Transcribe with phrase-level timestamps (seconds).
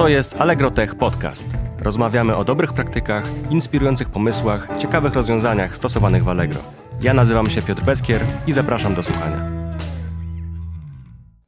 [0.00, 1.48] To jest Allegro Tech Podcast.
[1.78, 6.60] Rozmawiamy o dobrych praktykach, inspirujących pomysłach, ciekawych rozwiązaniach stosowanych w Allegro.
[7.00, 9.50] Ja nazywam się Piotr Petkier i zapraszam do słuchania.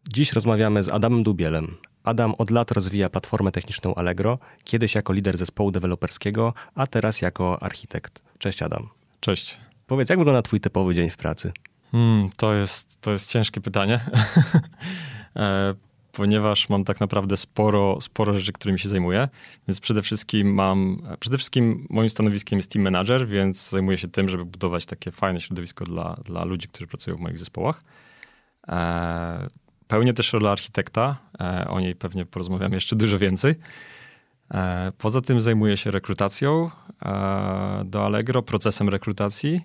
[0.08, 1.76] Dziś rozmawiamy z Adamem Dubielem.
[2.04, 7.62] Adam od lat rozwija platformę techniczną Allegro, kiedyś jako lider zespołu deweloperskiego, a teraz jako
[7.62, 8.22] architekt.
[8.38, 8.88] Cześć Adam.
[9.20, 9.60] Cześć.
[9.86, 11.52] Powiedz, jak wygląda twój typowy dzień w pracy?
[11.92, 14.00] Hmm, to, jest, to jest ciężkie pytanie,
[15.36, 15.74] e,
[16.12, 19.28] ponieważ mam tak naprawdę sporo, sporo rzeczy, którymi się zajmuję.
[19.68, 24.28] Więc przede wszystkim mam, przede wszystkim moim stanowiskiem jest team manager, więc zajmuję się tym,
[24.28, 27.82] żeby budować takie fajne środowisko dla, dla ludzi, którzy pracują w moich zespołach.
[28.68, 29.48] E,
[29.86, 33.54] pełnię też rolę architekta, e, o niej pewnie porozmawiamy jeszcze dużo więcej.
[34.54, 36.70] E, poza tym zajmuję się rekrutacją
[37.84, 39.60] do Allegro, procesem rekrutacji.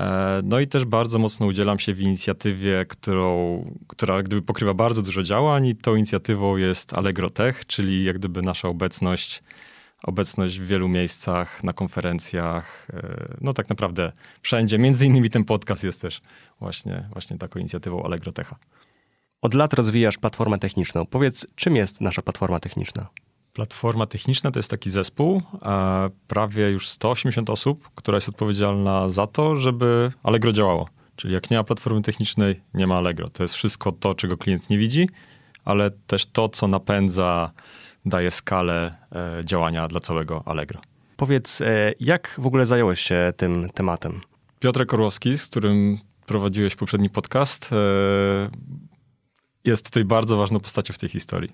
[0.00, 5.02] E, no i też bardzo mocno udzielam się w inicjatywie, którą, która gdyby pokrywa bardzo
[5.02, 9.42] dużo działań i tą inicjatywą jest Allegro Tech, czyli jak gdyby nasza obecność,
[10.02, 12.88] obecność w wielu miejscach, na konferencjach,
[13.40, 14.12] no tak naprawdę
[14.42, 14.78] wszędzie.
[14.78, 16.20] Między innymi ten podcast jest też
[16.60, 18.56] właśnie, właśnie taką inicjatywą Allegro Techa.
[19.42, 21.06] Od lat rozwijasz platformę techniczną.
[21.06, 23.06] Powiedz, czym jest nasza platforma techniczna?
[23.56, 29.26] Platforma techniczna to jest taki zespół, e, prawie już 180 osób, która jest odpowiedzialna za
[29.26, 30.88] to, żeby Allegro działało.
[31.16, 33.28] Czyli jak nie ma platformy technicznej, nie ma Allegro.
[33.28, 35.08] To jest wszystko to, czego klient nie widzi,
[35.64, 37.50] ale też to, co napędza,
[38.06, 40.80] daje skalę e, działania dla całego Allegro.
[41.16, 44.20] Powiedz, e, jak w ogóle zająłeś się tym tematem?
[44.60, 47.70] Piotr Korłowski, z którym prowadziłeś poprzedni podcast,
[49.64, 51.52] jest tutaj bardzo ważną postacią w tej historii.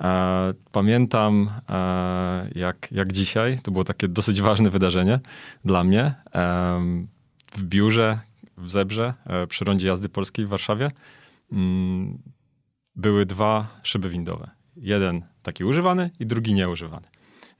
[0.00, 5.20] E, pamiętam e, jak, jak dzisiaj, to było takie dosyć ważne wydarzenie
[5.64, 6.14] dla mnie.
[7.56, 8.18] W biurze
[8.58, 10.90] w Zebrze e, przy rondzie jazdy polskiej w Warszawie
[11.52, 12.18] mm,
[12.96, 14.50] były dwa szyby windowe.
[14.76, 17.06] Jeden taki używany i drugi nieużywany.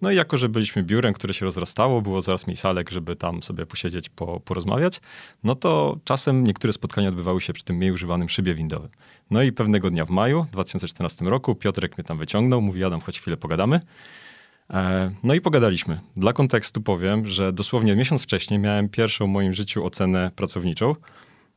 [0.02, 3.42] No i jako, że byliśmy biurem, które się rozrastało, było coraz mniej salek, żeby tam
[3.42, 5.00] sobie posiedzieć, po, porozmawiać,
[5.44, 8.90] no to czasem niektóre spotkania odbywały się przy tym mniej używanym szybie windowym.
[9.30, 13.20] No i pewnego dnia w maju 2014 roku Piotrek mnie tam wyciągnął, mówi Adam, choć
[13.20, 13.80] chwilę pogadamy.
[14.70, 16.00] E, no i pogadaliśmy.
[16.16, 20.90] Dla kontekstu powiem, że dosłownie miesiąc wcześniej miałem pierwszą w moim życiu ocenę pracowniczą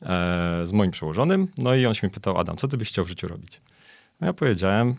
[0.01, 1.47] e, z moim przełożonym.
[1.57, 3.61] No i on się mnie pytał, Adam, co ty byś chciał w życiu robić?
[4.21, 4.95] No ja powiedziałem,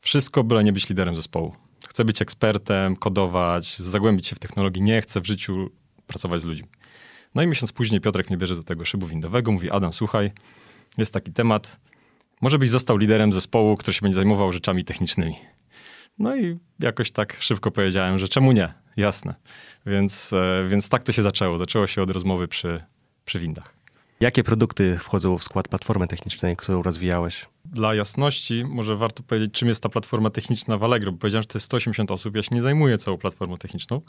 [0.00, 1.54] wszystko byle nie być liderem zespołu.
[1.88, 5.70] Chcę być ekspertem, kodować, zagłębić się w technologii, nie chcę w życiu
[6.06, 6.68] pracować z ludźmi.
[7.34, 10.32] No i miesiąc później Piotrek mnie bierze do tego szybu windowego, mówi Adam, słuchaj,
[10.98, 11.80] jest taki temat,
[12.40, 15.34] może byś został liderem zespołu, który się będzie zajmował rzeczami technicznymi.
[16.18, 18.74] No i jakoś tak szybko powiedziałem, że czemu nie?
[18.96, 19.34] Jasne.
[19.86, 21.58] Więc, e, więc tak to się zaczęło.
[21.58, 22.82] Zaczęło się od rozmowy przy,
[23.24, 23.74] przy windach.
[24.20, 27.46] Jakie produkty wchodzą w skład platformy technicznej, którą rozwijałeś?
[27.64, 31.46] Dla jasności, może warto powiedzieć, czym jest ta platforma techniczna w Allegro, bo powiedziałem, że
[31.46, 34.00] to jest 180 osób, ja się nie zajmuję całą platformą techniczną.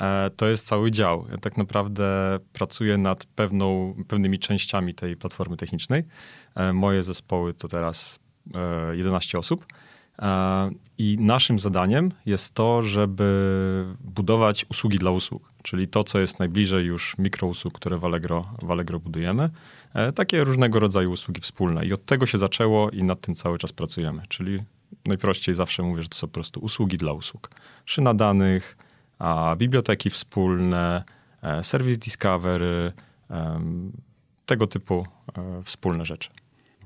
[0.00, 1.26] E, to jest cały dział.
[1.30, 6.04] Ja tak naprawdę pracuję nad pewną, pewnymi częściami tej platformy technicznej.
[6.54, 8.18] E, moje zespoły to teraz
[8.92, 9.66] 11 e, osób.
[10.98, 16.84] I naszym zadaniem jest to, żeby budować usługi dla usług, czyli to, co jest najbliżej
[16.84, 19.50] już mikrousług, które w Allegro, w Allegro budujemy.
[20.14, 21.86] Takie różnego rodzaju usługi wspólne.
[21.86, 24.22] I od tego się zaczęło i nad tym cały czas pracujemy.
[24.28, 24.62] Czyli
[25.06, 27.50] najprościej zawsze mówię, że to są po prostu usługi dla usług.
[27.84, 28.76] Szyna danych,
[29.18, 31.04] a biblioteki wspólne,
[31.42, 32.92] e, serwis Discovery,
[34.46, 35.06] tego typu
[35.38, 36.30] e, wspólne rzeczy.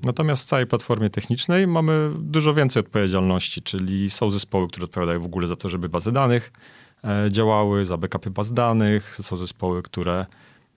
[0.03, 5.25] Natomiast w całej platformie technicznej mamy dużo więcej odpowiedzialności, czyli są zespoły, które odpowiadają w
[5.25, 6.51] ogóle za to, żeby bazy danych
[7.03, 10.25] e, działały, za backupy baz danych, są zespoły, które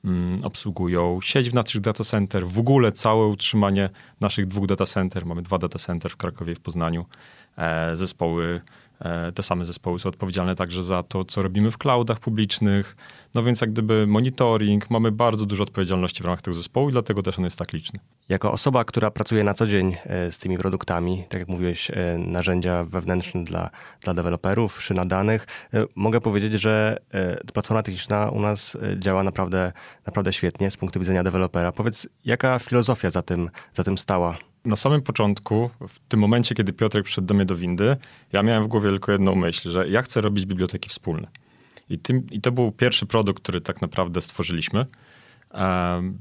[0.04, 5.26] mm, obsługują sieć w naszych data center, w ogóle całe utrzymanie naszych dwóch data center.
[5.26, 7.04] Mamy dwa data center w Krakowie i w Poznaniu.
[7.92, 8.60] Zespoły E,
[9.34, 12.96] te same zespoły są odpowiedzialne także za to, co robimy w cloudach publicznych.
[13.34, 17.22] No więc jak gdyby monitoring, mamy bardzo dużo odpowiedzialności w ramach tego zespołu i dlatego
[17.22, 18.00] też on jest tak liczny.
[18.28, 22.18] Jako osoba, która pracuje na co dzień e, z tymi produktami, tak jak mówiłeś, e,
[22.18, 23.70] narzędzia wewnętrzne dla,
[24.00, 25.46] dla deweloperów, szyna danych,
[25.94, 26.98] mogę powiedzieć, że
[27.52, 29.72] platforma techniczna u nas działa naprawdę,
[30.06, 31.72] naprawdę świetnie z punktu widzenia dewelopera.
[31.72, 34.38] Powiedz, jaka filozofia za tym, za tym stała?
[34.64, 37.96] Na samym początku, w tym momencie, kiedy Piotrek przyszedł do mnie do windy,
[38.32, 41.28] ja miałem w głowie tylko jedną myśl, że ja chcę robić biblioteki wspólne.
[41.88, 44.86] I, tym, i to był pierwszy produkt, który tak naprawdę stworzyliśmy.
[45.50, 46.18] Um,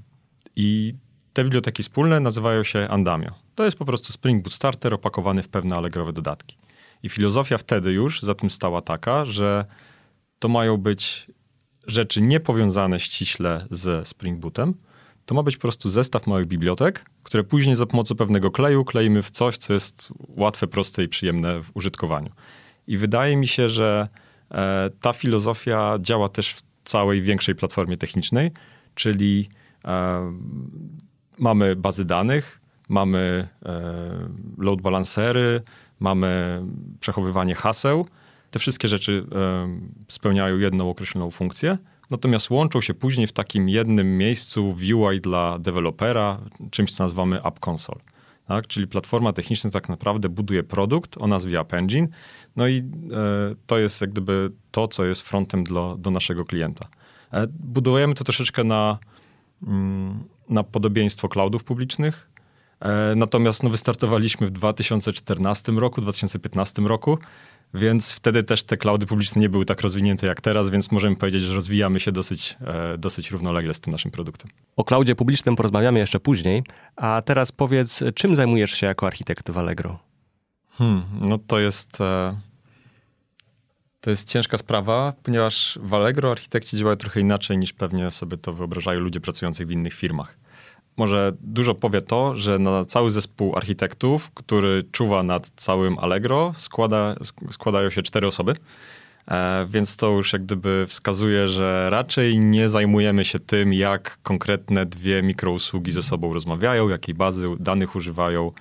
[0.55, 0.95] I
[1.33, 3.29] te biblioteki wspólne nazywają się Andamio.
[3.55, 6.57] To jest po prostu Spring Boot Starter opakowany w pewne allegrowe dodatki.
[7.03, 9.65] I filozofia wtedy już za tym stała taka, że
[10.39, 11.27] to mają być
[11.87, 14.73] rzeczy niepowiązane ściśle ze Spring Bootem,
[15.25, 19.21] to ma być po prostu zestaw małych bibliotek, które później za pomocą pewnego kleju kleimy
[19.21, 22.29] w coś, co jest łatwe, proste i przyjemne w użytkowaniu.
[22.87, 24.07] I wydaje mi się, że
[24.51, 28.51] e, ta filozofia działa też w całej większej platformie technicznej,
[28.95, 29.49] czyli
[29.85, 30.33] e,
[31.39, 33.47] mamy bazy danych, mamy
[34.57, 35.61] load balancery,
[35.99, 36.61] mamy
[36.99, 38.07] przechowywanie haseł.
[38.51, 39.25] Te wszystkie rzeczy
[40.07, 41.77] spełniają jedną określoną funkcję,
[42.09, 46.39] natomiast łączą się później w takim jednym miejscu w UI dla dewelopera,
[46.71, 47.99] czymś co nazywamy App Console.
[48.47, 48.67] Tak?
[48.67, 52.07] Czyli platforma techniczna tak naprawdę buduje produkt o nazwie App Engine,
[52.55, 52.83] no i e,
[53.65, 56.87] to jest jak gdyby to, co jest frontem do, do naszego klienta.
[57.31, 58.97] E, budujemy to troszeczkę na,
[59.67, 62.29] mm, na podobieństwo cloudów publicznych,
[62.79, 67.17] e, natomiast no, wystartowaliśmy w 2014 roku, 2015 roku,
[67.73, 71.41] więc wtedy też te cloudy publiczne nie były tak rozwinięte jak teraz, więc możemy powiedzieć,
[71.41, 74.51] że rozwijamy się dosyć, e, dosyć równolegle z tym naszym produktem.
[74.75, 76.63] O cloudzie publicznym porozmawiamy jeszcze później,
[76.95, 79.99] a teraz powiedz, czym zajmujesz się jako architekt w Allegro?
[80.69, 82.01] Hmm, no to jest...
[82.01, 82.39] E,
[84.01, 88.53] to jest ciężka sprawa, ponieważ w Allegro architekci działają trochę inaczej niż pewnie sobie to
[88.53, 90.42] wyobrażają ludzie pracujący w innych firmach
[90.97, 97.15] może dużo powie to, że na cały zespół architektów, który czuwa nad całym Allegro, składa,
[97.51, 98.53] składają się cztery osoby.
[99.27, 104.85] E, więc to już jak gdyby wskazuje, że raczej nie zajmujemy się tym, jak konkretne
[104.85, 108.51] dwie mikrousługi ze sobą rozmawiają, jakiej bazy danych używają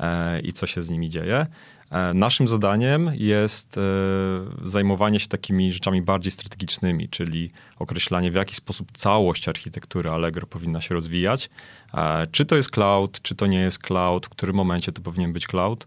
[0.00, 1.46] e, i co się z nimi dzieje.
[1.92, 3.80] E, naszym zadaniem jest e,
[4.62, 10.80] zajmowanie się takimi rzeczami bardziej strategicznymi, czyli określanie, w jaki sposób całość architektury Allegro powinna
[10.80, 11.50] się rozwijać.
[11.94, 15.32] E, czy to jest cloud, czy to nie jest cloud, w którym momencie to powinien
[15.32, 15.86] być cloud,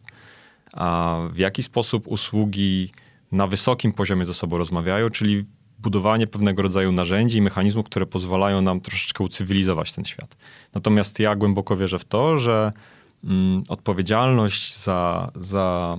[1.32, 2.92] w jaki sposób usługi
[3.32, 5.46] na wysokim poziomie ze sobą rozmawiają, czyli
[5.80, 10.38] budowanie pewnego rodzaju narzędzi i mechanizmów, które pozwalają nam troszeczkę ucywilizować ten świat.
[10.74, 12.72] Natomiast ja głęboko wierzę w to, że
[13.26, 15.98] Mm, odpowiedzialność za, za,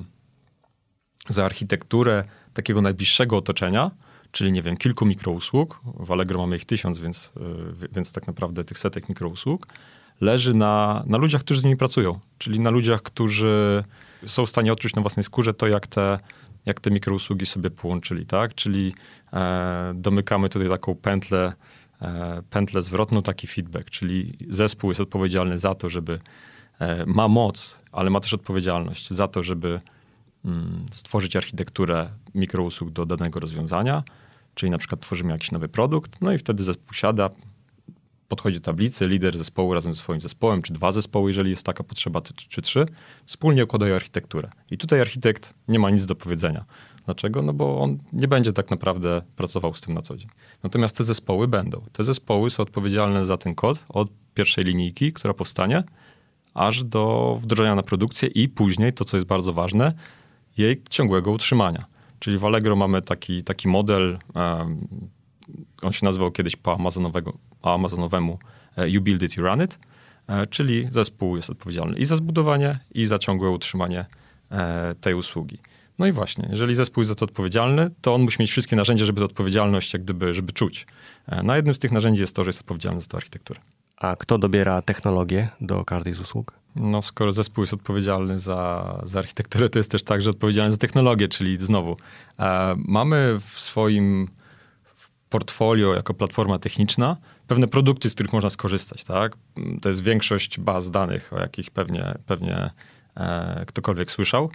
[1.28, 2.24] za architekturę
[2.54, 3.90] takiego najbliższego otoczenia,
[4.30, 7.32] czyli nie wiem, kilku mikrousług, w Allegro mamy ich tysiąc, więc,
[7.82, 9.66] y, więc tak naprawdę tych setek mikrousług,
[10.20, 13.84] leży na, na ludziach, którzy z nimi pracują, czyli na ludziach, którzy
[14.26, 16.18] są w stanie odczuć na własnej skórze to, jak te,
[16.66, 18.54] jak te mikrousługi sobie połączyli, tak?
[18.54, 18.94] Czyli
[19.32, 21.52] e, domykamy tutaj taką pętlę,
[22.02, 26.20] e, pętlę zwrotną, taki feedback, czyli zespół jest odpowiedzialny za to, żeby
[27.06, 29.80] ma moc, ale ma też odpowiedzialność za to, żeby
[30.44, 34.02] mm, stworzyć architekturę mikrousług do danego rozwiązania,
[34.54, 37.30] czyli na przykład tworzymy jakiś nowy produkt, no i wtedy zespół siada,
[38.28, 41.84] podchodzi do tablicy, lider zespołu razem ze swoim zespołem, czy dwa zespoły, jeżeli jest taka
[41.84, 42.86] potrzeba, czy trzy,
[43.26, 44.50] wspólnie układają architekturę.
[44.70, 46.64] I tutaj architekt nie ma nic do powiedzenia.
[47.04, 47.42] Dlaczego?
[47.42, 50.28] No bo on nie będzie tak naprawdę pracował z tym na co dzień.
[50.62, 51.82] Natomiast te zespoły będą.
[51.92, 55.82] Te zespoły są odpowiedzialne za ten kod od pierwszej linijki, która powstanie,
[56.56, 59.92] aż do wdrożenia na produkcję i później, to co jest bardzo ważne,
[60.58, 61.84] jej ciągłego utrzymania.
[62.18, 64.88] Czyli w Allegro mamy taki, taki model, um,
[65.82, 66.78] on się nazywał kiedyś po
[67.62, 68.38] amazonowemu
[68.76, 69.78] e, You Build It, You Run It,
[70.26, 74.06] e, czyli zespół jest odpowiedzialny i za zbudowanie, i za ciągłe utrzymanie
[74.50, 75.58] e, tej usługi.
[75.98, 79.04] No i właśnie, jeżeli zespół jest za to odpowiedzialny, to on musi mieć wszystkie narzędzia,
[79.04, 80.86] żeby tę odpowiedzialność jak gdyby, żeby czuć.
[81.42, 83.60] Na jednym z tych narzędzi jest to, że jest odpowiedzialny za tę architekturę.
[83.96, 86.52] A kto dobiera technologię do każdej z usług?
[86.76, 91.28] No, skoro zespół jest odpowiedzialny za, za architekturę, to jest też także odpowiedzialny za technologię,
[91.28, 91.96] czyli znowu
[92.38, 94.28] e, mamy w swoim
[95.30, 99.36] portfolio jako platforma techniczna pewne produkty, z których można skorzystać, tak?
[99.82, 102.70] To jest większość baz danych, o jakich pewnie, pewnie
[103.16, 104.50] e, ktokolwiek słyszał.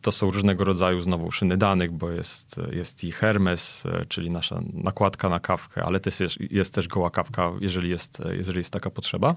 [0.00, 4.60] To są różnego rodzaju znowu szyny danych, bo jest, jest i Hermes, e, czyli nasza
[4.72, 8.90] nakładka na kawkę, ale też jest, jest też goła kawka, jeżeli jest, jeżeli jest taka
[8.90, 9.36] potrzeba.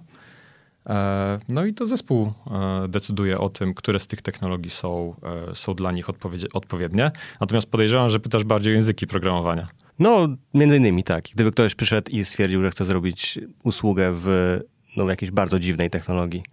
[0.87, 5.15] E, no i to zespół e, decyduje o tym, które z tych technologii są,
[5.53, 6.07] są dla nich
[6.53, 7.11] odpowiednie.
[7.39, 9.67] Natomiast podejrzewam, że pytasz bardziej o języki programowania.
[9.99, 11.23] No, między innymi tak.
[11.33, 14.59] Gdyby ktoś przyszedł i stwierdził, że chce zrobić usługę w
[14.97, 16.43] no, jakiejś bardzo dziwnej technologii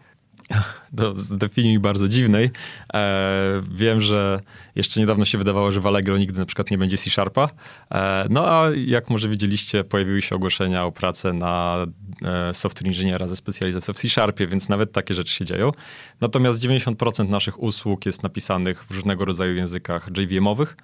[0.92, 2.50] do, definicji bardzo dziwnej.
[2.94, 4.40] E, wiem, że
[4.76, 7.48] jeszcze niedawno się wydawało, że w Allegro nigdy na przykład nie będzie C-Sharpa.
[7.90, 11.86] E, no a jak może widzieliście, pojawiły się ogłoszenia o pracę na
[12.24, 15.72] e, software inżyniera ze specjalizacją w C-Sharpie, więc nawet takie rzeczy się dzieją.
[16.20, 20.76] Natomiast 90% naszych usług jest napisanych w różnego rodzaju językach JVM-owych.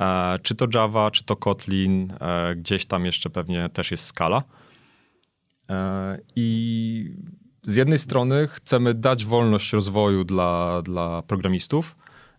[0.00, 4.42] E, czy to Java, czy to Kotlin, e, gdzieś tam jeszcze pewnie też jest Scala.
[5.70, 7.14] E, I
[7.62, 11.96] z jednej strony chcemy dać wolność rozwoju dla, dla programistów,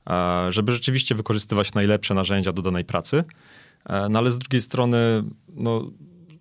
[0.10, 3.24] e, żeby rzeczywiście wykorzystywać najlepsze narzędzia do danej pracy,
[3.86, 5.24] e, no ale z drugiej strony
[5.56, 5.92] no,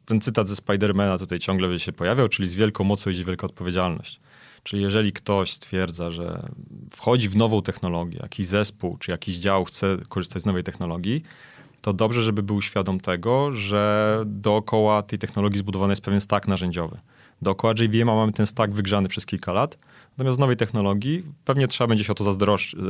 [0.04, 4.20] ten cytat ze Spidermana tutaj ciągle się pojawiał, czyli z wielką mocą idzie wielka odpowiedzialność.
[4.62, 6.48] Czyli jeżeli ktoś stwierdza, że
[6.90, 11.22] wchodzi w nową technologię, jakiś zespół czy jakiś dział chce korzystać z nowej technologii,
[11.80, 16.98] to dobrze, żeby był świadom tego, że dookoła tej technologii zbudowany jest pewien stack narzędziowy.
[17.42, 19.78] Dookoła JVM mamy ten stack wygrzany przez kilka lat,
[20.10, 22.24] natomiast z nowej technologii pewnie trzeba będzie się o to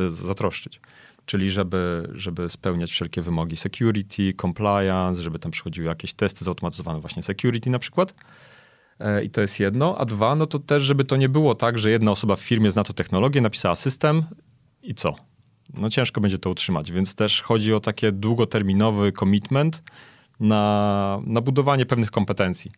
[0.08, 0.80] zatroszczyć.
[1.26, 7.22] Czyli żeby, żeby spełniać wszelkie wymogi security, compliance, żeby tam przychodziły jakieś testy zautomatyzowane właśnie
[7.22, 8.14] security na przykład.
[9.00, 9.98] E, I to jest jedno.
[9.98, 12.70] A dwa, no to też, żeby to nie było tak, że jedna osoba w firmie
[12.70, 14.22] zna to technologię, napisała system
[14.82, 15.29] i co?
[15.74, 19.82] No ciężko będzie to utrzymać, więc też chodzi o takie długoterminowy commitment
[20.40, 22.70] na, na budowanie pewnych kompetencji.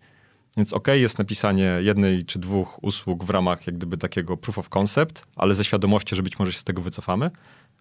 [0.56, 4.68] Więc ok, jest napisanie jednej czy dwóch usług w ramach jak gdyby takiego proof of
[4.68, 7.30] concept, ale ze świadomością, że być może się z tego wycofamy.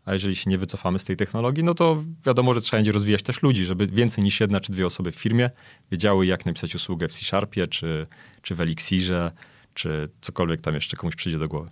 [0.06, 3.24] A jeżeli się nie wycofamy z tej technologii, no to wiadomo, że trzeba będzie rozwijać
[3.24, 5.50] też ludzi, żeby więcej niż jedna czy dwie osoby w firmie
[5.92, 8.08] wiedziały, jak napisać usługę w C-Sharpie, czy,
[8.42, 9.32] czy w Elixirze,
[9.74, 11.70] czy cokolwiek tam jeszcze komuś przyjdzie do głowy.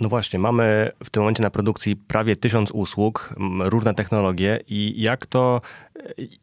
[0.00, 5.26] No właśnie, mamy w tym momencie na produkcji prawie tysiąc usług, różne technologie i jak
[5.26, 5.60] to,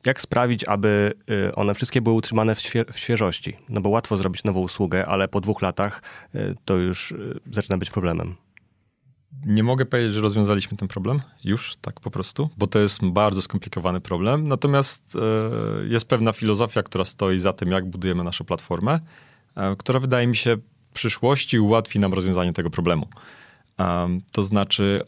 [0.05, 1.13] jak sprawić, aby
[1.50, 3.58] y, one wszystkie były utrzymane w, świe w świeżości?
[3.69, 6.01] No bo łatwo zrobić nową usługę, ale po dwóch latach
[6.36, 8.36] y, to już y, zaczyna być problemem.
[9.46, 13.41] Nie mogę powiedzieć, że rozwiązaliśmy ten problem już tak po prostu, bo to jest bardzo
[13.41, 14.48] skomplikowany problem.
[14.48, 15.17] Natomiast
[15.88, 19.00] jest pewna filozofia, która stoi za tym, jak budujemy naszą platformę,
[19.77, 20.58] która wydaje mi się
[20.93, 23.08] przyszłości ułatwi nam rozwiązanie tego problemu.
[24.31, 25.01] To znaczy,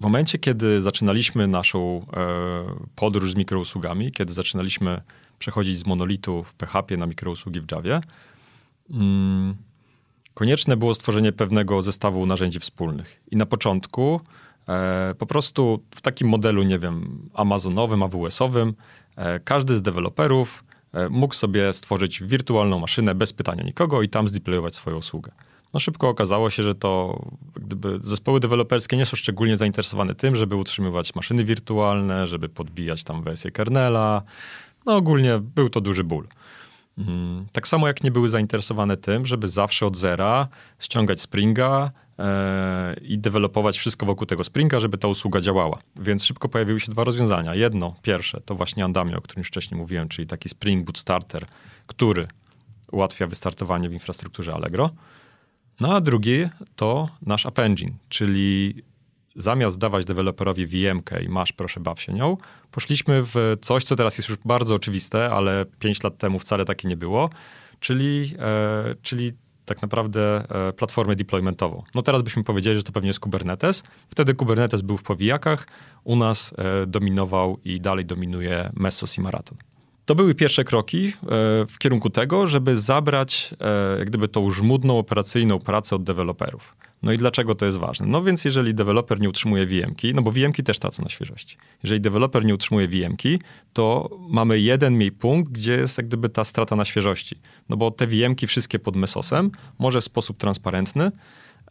[0.00, 2.64] w momencie, kiedy zaczynaliśmy naszą e,
[2.96, 5.00] podróż z mikrousługami, kiedy zaczynaliśmy
[5.38, 8.00] przechodzić z monolitu w PHP na mikrousługi w Javie,
[8.90, 9.56] mm,
[10.34, 13.22] konieczne było stworzenie pewnego zestawu narzędzi wspólnych.
[13.30, 14.20] I na początku
[14.68, 18.74] e, po prostu w takim modelu, nie wiem, amazonowym, AWS-owym,
[19.16, 20.64] e, każdy z deweloperów
[21.10, 25.32] mógł sobie stworzyć wirtualną maszynę bez pytania nikogo i tam zdeployować swoją usługę.
[25.74, 27.22] No szybko okazało się, że to
[27.56, 33.22] gdyby zespoły deweloperskie nie są szczególnie zainteresowane tym, żeby utrzymywać maszyny wirtualne, żeby podbijać tam
[33.22, 34.22] wersję kernela.
[34.86, 36.26] No ogólnie był to duży ból.
[36.98, 37.46] Mhm.
[37.52, 40.48] Tak samo jak nie były zainteresowane tym, żeby zawsze od zera
[40.78, 41.90] ściągać Springa e,
[43.02, 45.78] i dewelopować wszystko wokół tego Springa, żeby ta usługa działała.
[45.96, 47.54] Więc szybko pojawiły się dwa rozwiązania.
[47.54, 51.46] Jedno, pierwsze, to właśnie Andamio, o którym już wcześniej mówiłem, czyli taki Spring Boot Starter,
[51.86, 52.28] który
[52.92, 54.90] ułatwia wystartowanie w infrastrukturze Allegro.
[55.80, 56.44] No a drugi
[56.76, 58.74] to nasz App Engine, czyli
[59.34, 62.36] zamiast dawać deweloperowi vm i masz, proszę, baw się nią,
[62.70, 66.88] poszliśmy w coś, co teraz jest już bardzo oczywiste, ale 5 lat temu wcale takie
[66.88, 67.30] nie było,
[67.80, 69.32] czyli, e, czyli
[69.66, 71.82] tak naprawdę e, platformę deploymentową.
[71.94, 73.82] No teraz byśmy powiedzieli, że to pewnie jest Kubernetes.
[74.08, 75.66] Wtedy Kubernetes był w powijakach,
[76.04, 79.58] u nas e, dominował i dalej dominuje Mesos i Marathon.
[80.06, 81.12] To były pierwsze kroki e,
[81.66, 86.76] w kierunku tego, żeby zabrać e, jak gdyby tą żmudną operacyjną pracę od deweloperów.
[87.02, 88.06] No i dlaczego to jest ważne?
[88.06, 91.56] No więc jeżeli deweloper nie utrzymuje VM-ki, no bo VM-ki też tracą na świeżości.
[91.82, 93.38] Jeżeli deweloper nie utrzymuje VM-ki,
[93.72, 97.36] to mamy jeden mniej punkt, gdzie jest jak gdyby ta strata na świeżości.
[97.68, 101.12] No bo te VM-ki wszystkie pod Mesosem może w sposób transparentny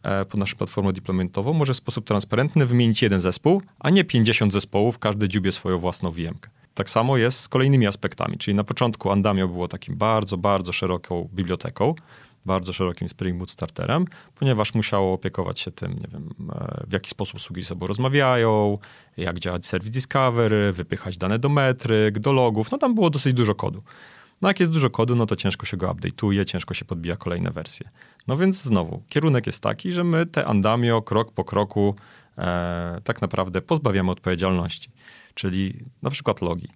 [0.02, 4.52] e, pod naszą platformą deploymentową, może w sposób transparentny wymienić jeden zespół, a nie 50
[4.52, 6.55] zespołów, każdy dziubie swoją własną VM-kę.
[6.76, 11.28] Tak samo jest z kolejnymi aspektami, czyli na początku Andamio było takim bardzo, bardzo szeroką
[11.34, 11.94] biblioteką,
[12.46, 14.04] bardzo szerokim Spring Boot starterem,
[14.34, 18.78] ponieważ musiało opiekować się tym, nie wiem, e, w jaki sposób usługi ze sobą rozmawiają,
[19.16, 23.54] jak działać Service Discovery, wypychać dane do metryk, do logów, no tam było dosyć dużo
[23.54, 23.82] kodu.
[24.42, 27.50] No jak jest dużo kodu, no to ciężko się go update'uje, ciężko się podbija kolejne
[27.50, 27.88] wersje.
[28.26, 31.94] No więc znowu, kierunek jest taki, że my te Andamio krok po kroku
[32.38, 34.95] e, tak naprawdę pozbawiamy odpowiedzialności
[35.36, 36.68] czyli na przykład logi.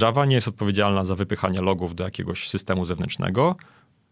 [0.00, 3.56] Java nie jest odpowiedzialna za wypychanie logów do jakiegoś systemu zewnętrznego.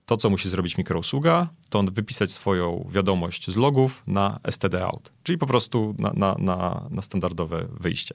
[0.07, 5.39] To, co musi zrobić mikrousługa, to wypisać swoją wiadomość z logów na std out, czyli
[5.39, 8.15] po prostu na, na, na, na standardowe wyjście.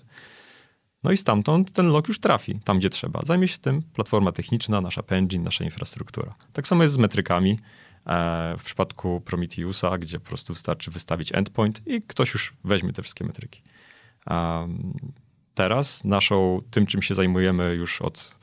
[1.03, 3.19] No i stamtąd ten log już trafi tam, gdzie trzeba.
[3.23, 6.35] Zajmie się tym platforma techniczna, nasza engine, nasza infrastruktura.
[6.53, 7.59] Tak samo jest z metrykami.
[8.07, 13.01] E, w przypadku Prometheusa, gdzie po prostu wystarczy wystawić endpoint i ktoś już weźmie te
[13.01, 13.61] wszystkie metryki.
[15.55, 18.35] Teraz naszą, tym czym się zajmujemy już od,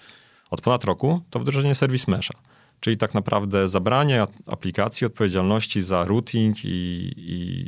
[0.50, 2.34] od ponad roku, to wdrożenie serwis mesha.
[2.80, 7.66] Czyli tak naprawdę zabranie aplikacji odpowiedzialności za routing i, i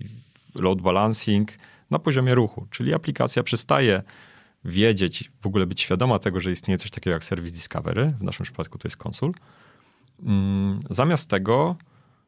[0.55, 1.53] load balancing
[1.91, 2.67] na poziomie ruchu.
[2.71, 4.03] Czyli aplikacja przestaje
[4.65, 8.45] wiedzieć, w ogóle być świadoma tego, że istnieje coś takiego jak Service Discovery, w naszym
[8.45, 9.35] przypadku to jest konsul.
[10.23, 11.77] Mm, zamiast tego,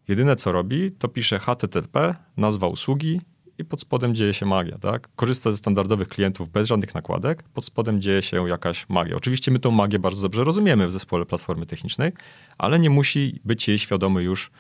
[0.09, 3.21] jedyne co robi, to pisze HTTP, nazwa usługi
[3.59, 5.09] i pod spodem dzieje się magia, tak?
[5.17, 9.17] Korzysta ze standardowych klientów bez żadnych nakładek, pod spodem dzieje się jakaś magia.
[9.17, 12.13] Oczywiście my tą magię bardzo dobrze rozumiemy w zespole platformy technicznej,
[12.59, 14.51] ale nie musi być jej świadomy już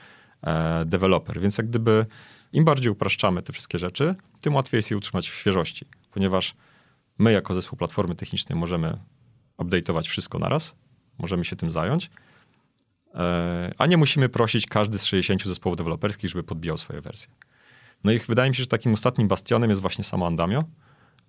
[0.43, 1.41] e, deweloper.
[1.41, 2.07] Więc jak gdyby
[2.53, 6.55] im bardziej upraszczamy te wszystkie rzeczy, tym łatwiej jest je utrzymać w świeżości, ponieważ
[7.19, 8.99] my jako zespół platformy technicznej możemy
[9.59, 10.75] update'ować wszystko naraz,
[11.19, 12.11] możemy się tym zająć,
[13.15, 17.31] e, a nie musimy prosić każdy z 60 zespołów deweloperskich, żeby podbijał swoje wersje.
[18.05, 20.65] No i wydaje mi się, że takim ostatnim bastionem jest właśnie samo Andamio,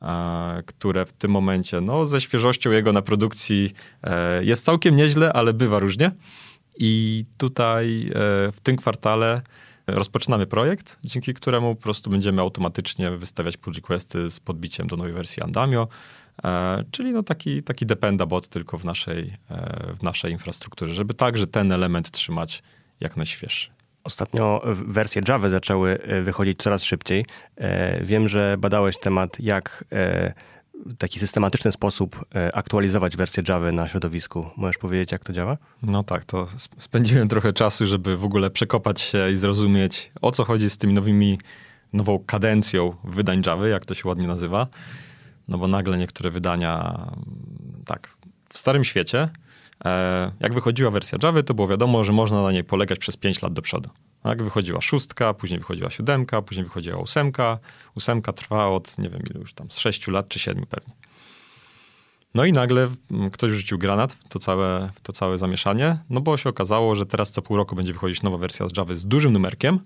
[0.01, 5.33] e, które w tym momencie, no ze świeżością jego na produkcji e, jest całkiem nieźle,
[5.33, 6.11] ale bywa różnie.
[6.79, 8.11] I tutaj
[8.51, 9.41] w tym kwartale
[9.87, 15.13] rozpoczynamy projekt, dzięki któremu po prostu będziemy automatycznie wystawiać pull requesty z podbiciem do nowej
[15.13, 15.87] wersji Andamio,
[16.43, 21.13] e, czyli no taki, taki dependa bot tylko w naszej, e, w naszej infrastrukturze, żeby
[21.13, 22.63] także ten element trzymać
[22.99, 23.76] jak najświeższy.
[24.07, 27.25] Ostatnio wersje Java zaczęły e, wychodzić coraz szybciej.
[28.01, 29.83] Wiem, że badałeś temat, jak
[30.85, 34.49] w taki systematyczny sposób aktualizować wersję Java na środowisku.
[34.57, 35.57] Możesz powiedzieć, jak to działa?
[35.83, 36.47] No tak, to
[36.79, 40.93] spędziłem trochę czasu, żeby w ogóle przekopać się i zrozumieć, o co chodzi z tymi
[40.93, 41.39] nowymi,
[41.93, 44.67] nową kadencją wydań Java, jak to się ładnie nazywa.
[45.47, 47.05] No bo nagle niektóre wydania,
[47.85, 48.17] tak,
[48.49, 49.29] w starym świecie, e,
[50.39, 53.53] jak wychodziła wersja Java, to było wiadomo, że można na niej polegać przez 5 lat
[53.53, 53.89] do przodu.
[54.23, 57.59] Tak, wychodziła szóstka, później wychodziła siódemka, później wychodziła ósemka.
[57.95, 60.93] Ósemka trwa od, nie wiem ile już tam, z sześciu lat czy siedmiu pewnie.
[62.35, 62.89] No i nagle
[63.31, 67.05] ktoś rzucił granat w to, całe, w to całe zamieszanie, no bo się okazało, że
[67.05, 69.79] teraz co pół roku będzie wychodzić nowa wersja z Java z dużym numerkiem,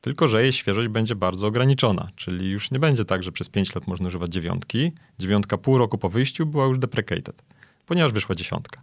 [0.00, 3.74] tylko że jej świeżość będzie bardzo ograniczona, czyli już nie będzie tak, że przez 5
[3.74, 4.92] lat można używać dziewiątki.
[5.18, 7.42] Dziewiątka pół roku po wyjściu była już deprecated,
[7.86, 8.80] ponieważ wyszła dziesiątka,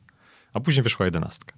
[0.53, 1.55] a później wyszła jedenastka.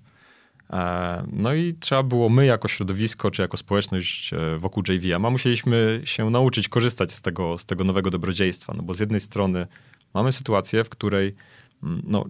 [0.70, 6.02] E, no i trzeba było my jako środowisko, czy jako społeczność e, wokół JVM, musieliśmy
[6.04, 9.68] się nauczyć korzystać z tego, z tego nowego dobrodziejstwa, no bo z jednej strony
[10.14, 11.36] mamy sytuację, w której
[11.84, 12.26] mm, no,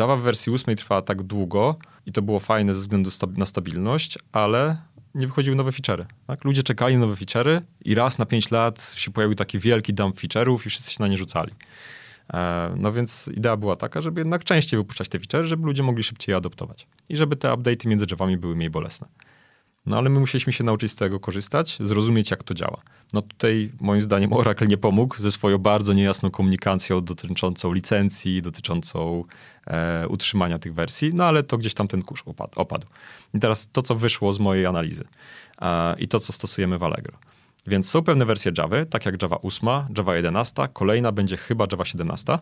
[0.00, 4.18] Java w wersji 8 trwała tak długo i to było fajne ze względu na stabilność,
[4.32, 4.76] ale
[5.14, 6.04] nie wychodziły nowe feature'y.
[6.26, 6.44] Tak?
[6.44, 10.66] Ludzie czekali nowe feature'y i raz na 5 lat się pojawił taki wielki dump feature'ów
[10.66, 11.52] i wszyscy się na nie rzucali.
[12.32, 16.02] E, no więc idea była taka, żeby jednak częściej wypuszczać te feature, żeby ludzie mogli
[16.04, 16.86] szybciej je adoptować.
[17.08, 19.08] I żeby te update'y między drzewami były mniej bolesne.
[19.86, 22.82] No ale my musieliśmy się nauczyć z tego korzystać, zrozumieć jak to działa.
[23.12, 29.24] No tutaj moim zdaniem Oracle nie pomógł ze swoją bardzo niejasną komunikacją dotyczącą licencji, dotyczącą
[29.66, 32.22] e, utrzymania tych wersji, no ale to gdzieś tam ten kurz
[32.56, 32.86] opadł.
[33.34, 35.04] I teraz to, co wyszło z mojej analizy
[35.60, 37.18] e, i to, co stosujemy w Allegro.
[37.66, 41.84] Więc są pewne wersje Java, tak jak Java 8, Java 11, kolejna będzie chyba Java
[41.84, 42.38] 17,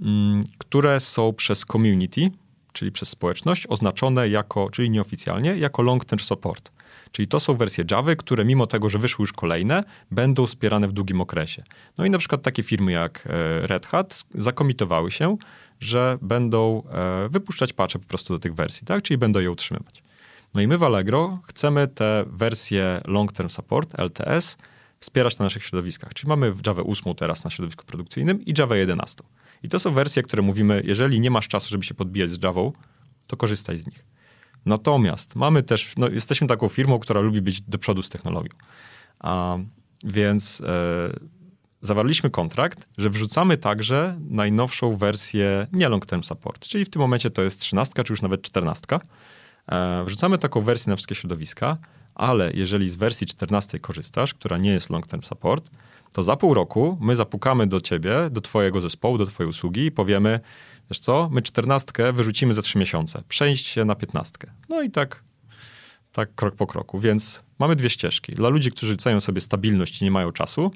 [0.00, 2.30] mm, które są przez community,
[2.72, 6.72] czyli przez społeczność, oznaczone jako, czyli nieoficjalnie, jako long-term support.
[7.12, 10.92] Czyli to są wersje Java, które mimo tego, że wyszły już kolejne, będą wspierane w
[10.92, 11.62] długim okresie.
[11.98, 15.36] No i na przykład takie firmy jak e, Red Hat zakomitowały się,
[15.80, 19.02] że będą e, wypuszczać patche po prostu do tych wersji, tak?
[19.02, 20.03] czyli będą je utrzymywać.
[20.54, 24.56] No i my w Allegro chcemy te wersje Long Term Support, LTS,
[25.00, 26.14] wspierać na naszych środowiskach.
[26.14, 29.22] Czyli mamy Java 8 teraz na środowisku produkcyjnym i Java 11.
[29.62, 32.60] I to są wersje, które mówimy, jeżeli nie masz czasu, żeby się podbijać z Java,
[33.26, 34.04] to korzystaj z nich.
[34.66, 38.52] Natomiast mamy też, no jesteśmy taką firmą, która lubi być do przodu z technologią.
[39.18, 39.58] A,
[40.04, 41.12] więc e,
[41.80, 47.30] zawarliśmy kontrakt, że wrzucamy także najnowszą wersję nie long term support, czyli w tym momencie
[47.30, 49.00] to jest 13 czy już nawet 14 E,
[50.04, 51.76] wrzucamy taką wersję na wszystkie środowiska,
[52.14, 55.70] ale jeżeli z wersji 14 korzystasz, która nie jest long term support,
[56.12, 59.90] to za pół roku my zapukamy do ciebie, do twojego zespołu, do twojej usługi i
[59.90, 60.40] powiemy,
[60.90, 64.38] wiesz co, my 14 wyrzucimy za 3 miesiące, przejść się na 15.
[64.68, 65.22] No i tak,
[66.12, 66.98] tak krok po kroku.
[66.98, 68.32] Więc mamy dwie ścieżki.
[68.32, 70.72] Dla ludzi, którzy cenią sobie stabilność i nie mają czasu,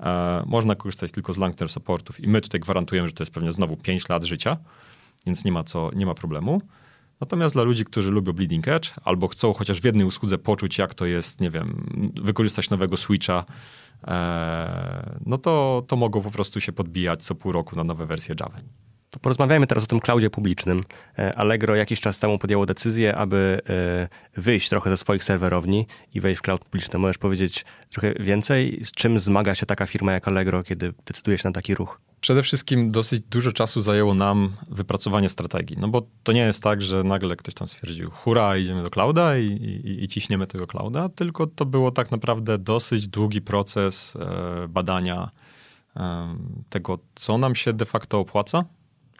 [0.00, 3.32] e, można korzystać tylko z long term supportów i my tutaj gwarantujemy, że to jest
[3.32, 4.56] pewnie znowu 5 lat życia,
[5.26, 6.62] więc nie ma, co, nie ma problemu.
[7.20, 10.94] Natomiast dla ludzi, którzy lubią bleeding edge albo chcą chociaż w jednej usłudze poczuć, jak
[10.94, 11.86] to jest, nie wiem,
[12.22, 13.44] wykorzystać nowego switcha,
[14.06, 18.34] e, no to, to mogą po prostu się podbijać co pół roku na nowe wersje
[18.40, 18.56] Java.
[19.20, 20.84] Porozmawiajmy teraz o tym cloudzie publicznym.
[21.18, 26.20] E, Allegro jakiś czas temu podjęło decyzję, aby e, wyjść trochę ze swoich serwerowni i
[26.20, 26.98] wejść w cloud publiczny.
[26.98, 31.48] Możesz powiedzieć trochę więcej, z czym zmaga się taka firma jak Allegro, kiedy decyduje się
[31.48, 32.00] na taki ruch?
[32.26, 36.82] Przede wszystkim dosyć dużo czasu zajęło nam wypracowanie strategii, no bo to nie jest tak,
[36.82, 41.08] że nagle ktoś tam stwierdził, hura, idziemy do clouda i, i, i ciśniemy tego clouda,
[41.08, 45.30] tylko to było tak naprawdę dosyć długi proces e, badania
[45.96, 46.36] e,
[46.68, 48.64] tego, co nam się de facto opłaca,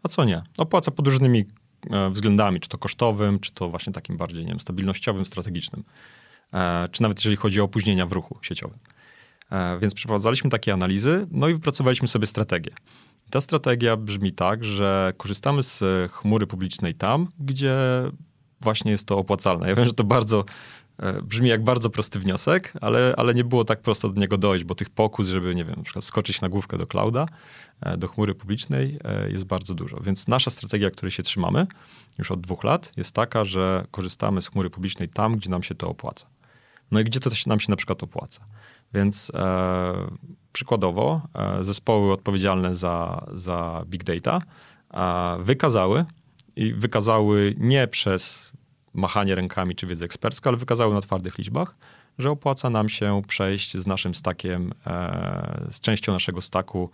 [0.03, 0.43] a co nie.
[0.59, 1.45] Opłaca pod różnymi
[1.91, 5.85] e, względami, czy to kosztowym, czy to właśnie takim bardziej, nie wiem, stabilnościowym, strategicznym,
[6.53, 8.79] e, czy nawet jeżeli chodzi o opóźnienia w ruchu sieciowym.
[9.51, 12.71] E, więc przeprowadzaliśmy takie analizy, no i wypracowaliśmy sobie strategię.
[13.31, 15.83] Ta strategia brzmi tak, że korzystamy z
[16.13, 17.77] chmury publicznej tam, gdzie
[18.61, 19.69] właśnie jest to opłacalne.
[19.69, 20.45] Ja wiem, że to bardzo
[20.99, 24.65] e, brzmi jak bardzo prosty wniosek, ale, ale nie było tak prosto do niego dojść,
[24.65, 27.27] bo tych pokus, żeby, nie wiem, na przykład skoczyć na główkę do clouda,
[27.81, 30.01] e, do chmury publicznej jest bardzo dużo.
[30.01, 31.67] Więc nasza strategia, której się trzymamy
[32.19, 35.75] już od dwóch lat, jest taka, że korzystamy z chmury publicznej tam, gdzie nam się
[35.75, 36.27] to opłaca.
[36.91, 38.47] No i gdzie to nam się na przykład opłaca?
[38.95, 39.95] Więc e,
[40.53, 44.39] przykładowo e, zespoły odpowiedzialne za, za big data
[44.95, 46.05] e, wykazały
[46.57, 48.53] i wykazały nie przez
[48.95, 51.77] machanie rękami czy wiedzę ekspercką, ale wykazały na twardych liczbach,
[52.19, 56.91] że opłaca nam się przejść z naszym stakiem, e, z częścią naszego staku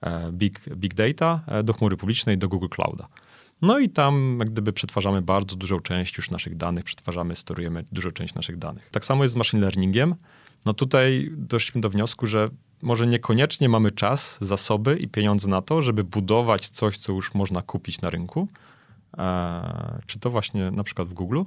[0.00, 3.08] e, big, big data e, do chmury publicznej, do Google Clouda.
[3.62, 8.10] No i tam jak gdyby przetwarzamy bardzo dużą część już naszych danych, przetwarzamy, storujemy dużą
[8.10, 8.90] część naszych danych.
[8.90, 10.14] Tak samo jest z machine learningiem.
[10.66, 12.50] No tutaj doszliśmy do wniosku, że
[12.82, 17.62] może niekoniecznie mamy czas, zasoby i pieniądze na to, żeby budować coś, co już można
[17.62, 18.48] kupić na rynku,
[19.18, 21.42] e, czy to właśnie na przykład w Google.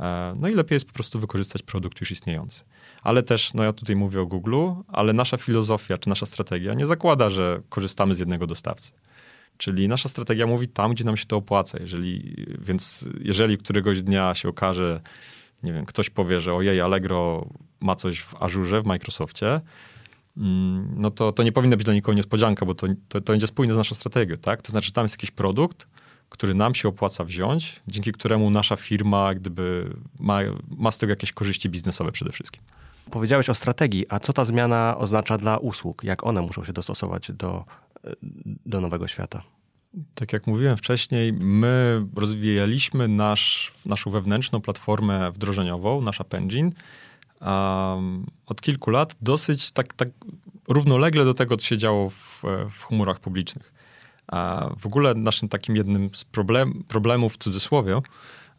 [0.00, 2.62] E, no i lepiej jest po prostu wykorzystać produkt już istniejący.
[3.02, 4.56] Ale też, no ja tutaj mówię o Google,
[4.88, 8.92] ale nasza filozofia czy nasza strategia nie zakłada, że korzystamy z jednego dostawcy.
[9.56, 11.78] Czyli nasza strategia mówi tam, gdzie nam się to opłaca.
[11.80, 15.00] Jeżeli, więc jeżeli któregoś dnia się okaże,
[15.62, 17.48] nie wiem, ktoś powie, że ojej, Allegro
[17.80, 19.60] ma coś w Azure, w Microsoftie,
[20.36, 23.46] mm, no to, to nie powinna być dla nikogo niespodzianka, bo to, to, to będzie
[23.46, 24.62] spójne z naszą strategią, tak?
[24.62, 25.86] To znaczy, tam jest jakiś produkt,
[26.28, 31.32] który nam się opłaca wziąć, dzięki któremu nasza firma gdyby ma, ma z tego jakieś
[31.32, 32.62] korzyści biznesowe przede wszystkim.
[33.10, 36.04] Powiedziałeś o strategii, a co ta zmiana oznacza dla usług?
[36.04, 37.64] Jak one muszą się dostosować do,
[38.66, 39.42] do nowego świata?
[40.14, 46.70] Tak jak mówiłem wcześniej, my rozwijaliśmy nasz, naszą wewnętrzną platformę wdrożeniową, nasz App Engine,
[47.40, 50.08] um, od kilku lat dosyć tak, tak
[50.68, 53.72] równolegle do tego, co się działo w, w chmurach publicznych.
[54.26, 58.00] A w ogóle naszym takim jednym z problem, problemów w cudzysłowie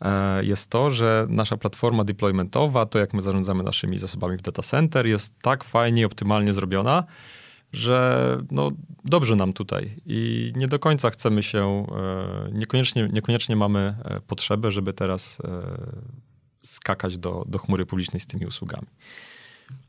[0.01, 4.61] e, jest to, że nasza platforma deploymentowa, to jak my zarządzamy naszymi zasobami w data
[4.61, 7.03] center, jest tak fajnie optymalnie zrobiona,
[7.73, 8.71] że no,
[9.05, 14.71] dobrze nam tutaj i nie do końca chcemy się, e, niekoniecznie, niekoniecznie mamy e, potrzebę,
[14.71, 15.47] żeby teraz e,
[16.59, 18.87] skakać do, do chmury publicznej z tymi usługami.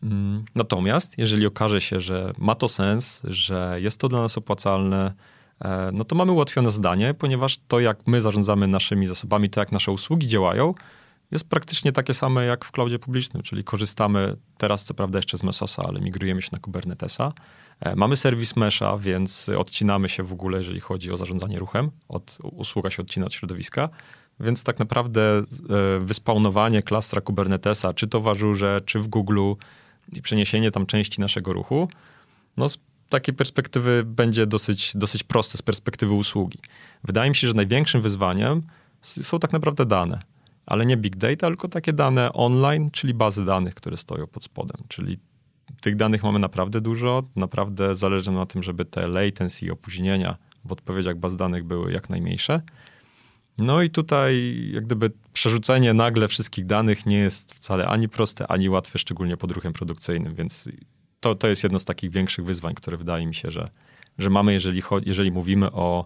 [0.03, 5.15] Mm, natomiast jeżeli okaże się, że ma to sens, że jest to dla nas opłacalne,
[5.93, 9.93] no to mamy ułatwione zadanie, ponieważ to, jak my zarządzamy naszymi zasobami, to jak nasze
[9.93, 10.75] usługi działają,
[11.31, 15.43] jest praktycznie takie same jak w cloudzie publicznym, czyli korzystamy teraz co prawda jeszcze z
[15.43, 17.33] Mesosa, ale migrujemy się na Kubernetesa.
[17.81, 21.91] E, mamy serwis Mesha, więc odcinamy się w ogóle, jeżeli chodzi o zarządzanie ruchem.
[22.09, 23.89] Od, usługa się odcina od środowiska.
[24.41, 25.45] Więc tak naprawdę e,
[26.01, 29.53] wyspawnowanie klastra Kubernetesa, czy to w Azure, czy w Google
[30.13, 31.89] i przeniesienie tam części naszego ruchu,
[32.57, 36.59] no z takiej perspektywy będzie dosyć, dosyć proste z perspektywy usługi.
[37.05, 38.63] Wydaje mi się, że największym wyzwaniem
[39.03, 40.23] są tak naprawdę dane
[40.71, 44.77] ale nie big data, tylko takie dane online, czyli bazy danych, które stoją pod spodem.
[44.89, 45.19] Czyli
[45.81, 51.17] tych danych mamy naprawdę dużo, naprawdę zależy na tym, żeby te latency opóźnienia w odpowiedziach
[51.17, 52.63] baz danych były jak najmniejsze.
[53.59, 58.69] No i tutaj jak gdyby przerzucenie nagle wszystkich danych nie jest wcale ani proste, ani
[58.69, 60.69] łatwe, szczególnie pod ruchem produkcyjnym, więc
[61.21, 63.71] to, to jest jedno z takich większych wyzwań, które wydaje mi się, że,
[64.19, 66.05] że mamy, jeżeli, jeżeli mówimy o,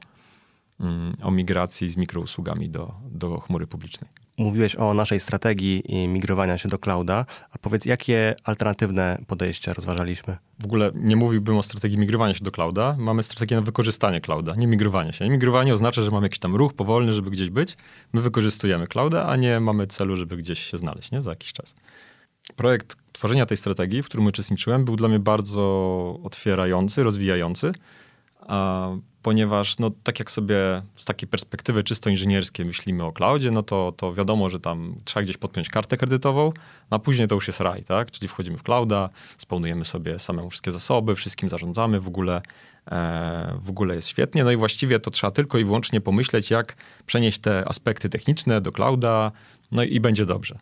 [0.80, 4.10] mm, o migracji z mikrousługami do, do chmury publicznej.
[4.38, 10.36] Mówiłeś o naszej strategii migrowania się do clouda, a powiedz, jakie alternatywne podejścia rozważaliśmy?
[10.60, 12.96] W ogóle nie mówiłbym o strategii migrowania się do clouda.
[12.98, 15.28] Mamy strategię na wykorzystanie clouda, nie migrowanie się.
[15.28, 17.76] Migrowanie oznacza, że mamy jakiś tam ruch powolny, żeby gdzieś być.
[18.12, 21.22] My wykorzystujemy clouda, a nie mamy celu, żeby gdzieś się znaleźć nie?
[21.22, 21.74] za jakiś czas.
[22.56, 27.72] Projekt tworzenia tej strategii, w którym uczestniczyłem, był dla mnie bardzo otwierający, rozwijający
[29.22, 33.92] ponieważ no, tak jak sobie z takiej perspektywy czysto inżynierskiej myślimy o cloudzie, no to,
[33.96, 36.52] to wiadomo, że tam trzeba gdzieś podpiąć kartę kredytową,
[36.90, 38.10] a później to już jest raj, tak?
[38.10, 42.42] Czyli wchodzimy w clouda, spełnujemy sobie samemu wszystkie zasoby, wszystkim zarządzamy, w ogóle,
[42.90, 44.44] e, w ogóle jest świetnie.
[44.44, 46.76] No i właściwie to trzeba tylko i wyłącznie pomyśleć, jak
[47.06, 49.32] przenieść te aspekty techniczne do clouda,
[49.72, 50.58] no i, i będzie dobrze.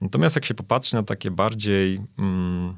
[0.00, 2.76] Natomiast jak się popatrzy na takie bardziej, mm,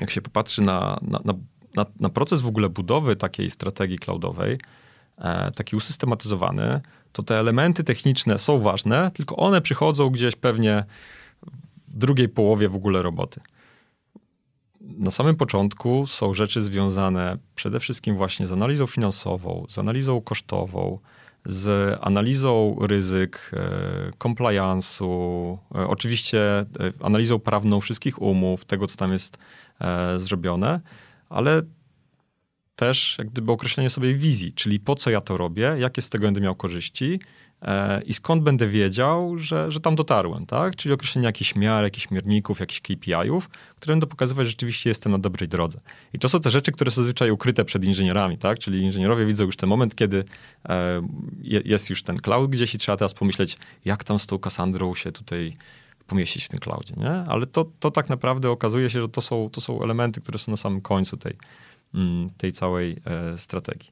[0.00, 1.34] jak się popatrzy na, na, na
[1.74, 4.58] na, na proces w ogóle budowy takiej strategii cloudowej,
[5.18, 6.80] e, taki usystematyzowany,
[7.12, 10.84] to te elementy techniczne są ważne, tylko one przychodzą gdzieś pewnie
[11.88, 13.40] w drugiej połowie w ogóle roboty.
[14.80, 20.98] Na samym początku są rzeczy związane przede wszystkim właśnie z analizą finansową, z analizą kosztową,
[21.44, 23.50] z analizą ryzyk,
[24.18, 26.66] compliance'u, oczywiście
[27.00, 29.38] analizą prawną wszystkich umów, tego co tam jest
[30.16, 30.80] zrobione,
[31.30, 31.62] ale
[32.76, 36.26] też jak gdyby określenie sobie wizji, czyli po co ja to robię, jakie z tego
[36.26, 37.20] będę miał korzyści
[37.62, 40.76] e, i skąd będę wiedział, że, że tam dotarłem, tak?
[40.76, 45.18] Czyli określenie jakichś miar, jakichś mierników, jakichś KPI-ów, które będą pokazywać, że rzeczywiście jestem na
[45.18, 45.80] dobrej drodze.
[46.12, 48.58] I to są te rzeczy, które są zazwyczaj ukryte przed inżynierami, tak?
[48.58, 50.24] Czyli inżynierowie widzą już ten moment, kiedy
[50.68, 51.02] e,
[51.42, 55.12] jest już ten cloud gdzieś i trzeba teraz pomyśleć, jak tam z tą Cassandrą się
[55.12, 55.56] tutaj
[56.10, 57.10] pomieścić w tym cloudzie, nie?
[57.10, 60.50] Ale to, to tak naprawdę okazuje się, że to są, to są elementy, które są
[60.50, 61.36] na samym końcu tej,
[61.94, 63.90] Mm, tej całej e, strategii.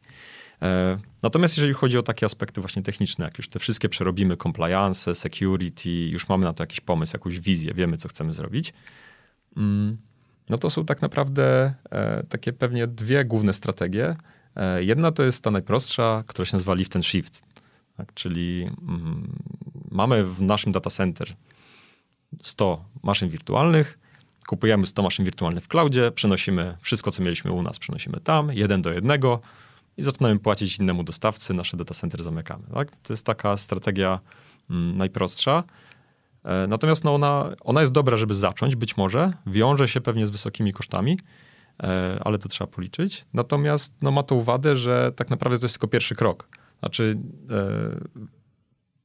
[0.62, 5.14] E, natomiast jeżeli chodzi o takie aspekty właśnie techniczne, jak już te wszystkie przerobimy, compliance,
[5.14, 8.72] security, już mamy na to jakiś pomysł, jakąś wizję, wiemy, co chcemy zrobić,
[9.57, 9.98] mm,
[10.48, 14.16] no to są tak naprawdę e, takie pewnie dwie główne strategie.
[14.78, 17.42] Jedna to jest ta najprostsza, która się nazywa lift and shift,
[17.96, 18.14] tak?
[18.14, 19.33] czyli mm,
[19.90, 21.35] mamy w naszym data center
[22.43, 23.99] 100 maszyn wirtualnych,
[24.47, 28.83] kupujemy 100 maszyn wirtualnych w cloudzie, przenosimy wszystko, co mieliśmy u nas, przenosimy tam, jeden
[28.83, 29.41] do jednego
[29.97, 32.64] i zaczynamy płacić innemu dostawcy, nasze data center zamykamy.
[32.75, 32.91] Tak?
[33.03, 34.21] To jest taka strategia
[34.71, 35.64] mm, najprostsza.
[36.45, 40.31] E, natomiast no ona, ona jest dobra, żeby zacząć, być może, wiąże się pewnie z
[40.31, 41.19] wysokimi kosztami,
[41.83, 43.25] e, ale to trzeba policzyć.
[43.35, 46.49] Natomiast no, ma to wadę, że tak naprawdę to jest tylko pierwszy krok.
[46.81, 47.19] Znaczy,
[47.51, 48.29] e,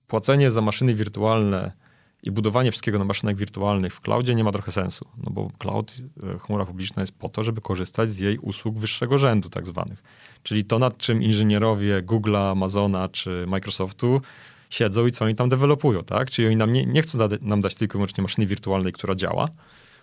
[0.07, 1.82] płacenie za maszyny wirtualne
[2.23, 5.95] i budowanie wszystkiego na maszynach wirtualnych w cloudzie nie ma trochę sensu, no bo cloud,
[6.35, 10.03] e, chmura publiczna jest po to, żeby korzystać z jej usług wyższego rzędu tak zwanych.
[10.43, 14.21] Czyli to, nad czym inżynierowie Google'a, Amazona czy Microsoftu
[14.69, 16.31] siedzą i co oni tam dewelopują, tak?
[16.31, 19.15] Czyli oni nam nie, nie chcą da, nam dać tylko i wyłącznie maszyny wirtualnej, która
[19.15, 19.47] działa,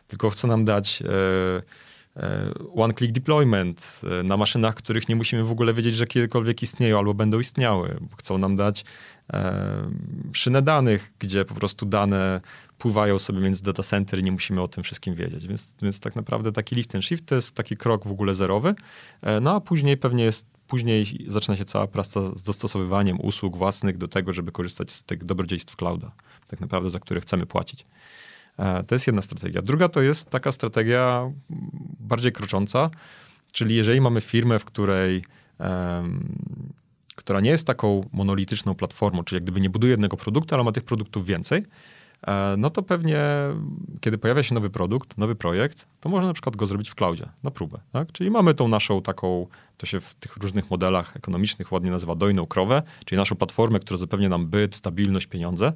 [0.09, 5.51] tylko chcą nam dać e, e, one-click deployment e, na maszynach, których nie musimy w
[5.51, 8.01] ogóle wiedzieć, że kiedykolwiek istnieją albo będą istniały.
[8.19, 8.85] Chcą nam dać
[10.33, 12.41] szynę danych, gdzie po prostu dane
[12.79, 15.47] pływają sobie między data center i nie musimy o tym wszystkim wiedzieć.
[15.47, 18.75] Więc, więc tak naprawdę taki lift and shift to jest taki krok w ogóle zerowy.
[19.23, 23.99] E, no a później pewnie jest, później zaczyna się cała praca z dostosowywaniem usług własnych
[23.99, 26.13] do tego, żeby korzystać z tych dobrodziejstw clouda,
[26.49, 27.87] tak naprawdę za które chcemy płacić.
[28.59, 29.63] E, to jest jedna strategia.
[29.63, 31.31] Druga to jest taka strategia
[32.01, 32.91] bardziej krocząca,
[33.53, 35.25] czyli jeżeli mamy firmę, w której
[37.21, 40.73] która nie jest taką monolityczną platformą, czyli jak gdyby nie buduje jednego produktu, ale ma
[40.73, 41.63] tych produktów więcej,
[42.59, 43.21] no to pewnie,
[44.01, 47.29] kiedy pojawia się nowy produkt, nowy projekt, to można na przykład go zrobić w cloudzie,
[47.43, 47.79] na próbę.
[47.93, 48.13] Tak?
[48.13, 52.47] Czyli mamy tą naszą taką, to się w tych różnych modelach ekonomicznych ładnie nazywa dojną
[52.47, 55.73] krowę, czyli naszą platformę, która zapewnia nam byt, stabilność, pieniądze.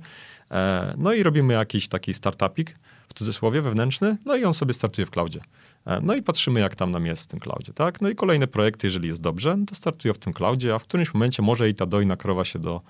[0.51, 2.77] E, no i robimy jakiś taki startupik,
[3.09, 5.41] w cudzysłowie, wewnętrzny, no i on sobie startuje w cloudzie.
[5.87, 8.01] E, no i patrzymy, jak tam nam jest w tym cloudzie, tak?
[8.01, 10.83] No i kolejne projekty, jeżeli jest dobrze, no to startują w tym cloudzie, a w
[10.83, 12.81] którymś momencie może i ta dojna krowa się do,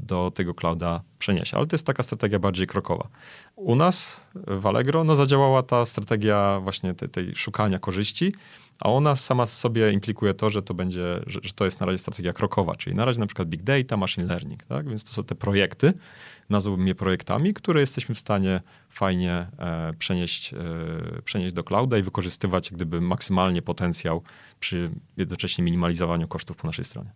[0.00, 1.56] do tego clouda przeniesie.
[1.56, 3.08] Ale to jest taka strategia bardziej krokowa.
[3.56, 8.32] U nas w Allegro no, zadziałała ta strategia właśnie tej, tej szukania korzyści,
[8.80, 11.98] a ona sama sobie implikuje to, że to będzie, że, że, to jest na razie
[11.98, 14.88] strategia krokowa, czyli na razie na przykład big data, machine learning, tak?
[14.88, 15.92] Więc to są te projekty,
[16.50, 22.02] nazwałbym je projektami, które jesteśmy w stanie fajnie e, przenieść, e, przenieść do clouda i
[22.02, 24.22] wykorzystywać gdyby maksymalnie potencjał
[24.60, 27.10] przy jednocześnie minimalizowaniu kosztów po naszej stronie.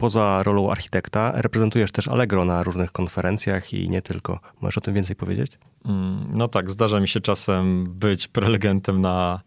[0.00, 4.40] Poza rolą architekta reprezentujesz też Allegro na różnych konferencjach i nie tylko.
[4.60, 5.58] Możesz o tym więcej powiedzieć?
[5.84, 9.40] Mm, no tak, zdarza mi się czasem być prelegentem na,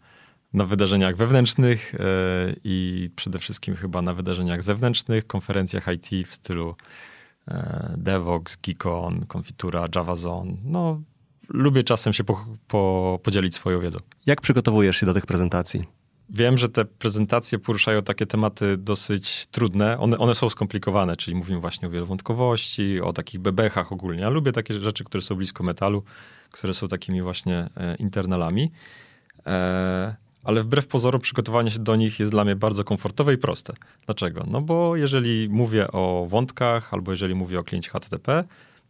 [0.52, 6.74] na wydarzeniach wewnętrznych yy, i przede wszystkim chyba na wydarzeniach zewnętrznych, konferencjach IT w stylu
[7.48, 10.52] E, Devox, Geekon, Konfitura, JavaZone.
[10.64, 11.00] No,
[11.48, 13.98] lubię czasem się po, po, podzielić swoją wiedzą.
[14.26, 15.84] Jak przygotowujesz się do tych prezentacji?
[16.30, 19.98] Wiem, że te prezentacje poruszają takie tematy dosyć trudne.
[19.98, 24.22] One, one są skomplikowane, czyli mówimy właśnie o wielowątkowości, o takich bebechach ogólnie.
[24.22, 26.02] Ja lubię takie rzeczy, które są blisko metalu,
[26.50, 28.70] które są takimi właśnie e, internalami.
[29.46, 33.72] E, ale wbrew pozorom przygotowanie się do nich jest dla mnie bardzo komfortowe i proste.
[34.06, 34.44] Dlaczego?
[34.50, 38.44] No bo jeżeli mówię o wątkach albo jeżeli mówię o kliencie HTTP,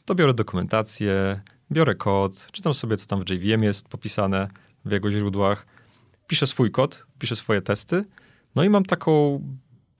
[0.04, 1.40] to biorę dokumentację,
[1.72, 4.48] biorę kod, czytam sobie, co tam w JVM jest popisane
[4.84, 5.66] w jego źródłach,
[6.26, 8.04] piszę swój kod, piszę swoje testy,
[8.54, 9.40] no i mam taką,